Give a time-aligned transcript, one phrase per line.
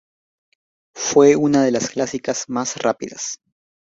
[0.95, 3.37] Fue una de las clásicas más rápidas.